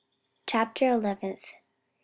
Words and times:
Chapter 0.47 0.87
Eleventh. 0.89 1.45